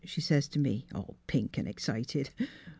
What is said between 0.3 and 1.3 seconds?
t' me, all